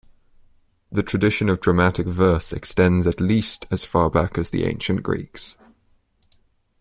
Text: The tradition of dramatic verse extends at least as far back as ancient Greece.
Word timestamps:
The 0.91 1.03
tradition 1.03 1.47
of 1.47 1.59
dramatic 1.61 2.07
verse 2.07 2.53
extends 2.53 3.05
at 3.05 3.21
least 3.21 3.67
as 3.69 3.85
far 3.85 4.09
back 4.09 4.35
as 4.39 4.51
ancient 4.51 5.03
Greece. 5.03 5.55